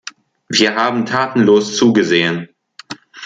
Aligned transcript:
Wir 0.49 0.73
haben 0.77 1.05
tatenlos 1.05 1.75
zugesehen. 1.77 2.49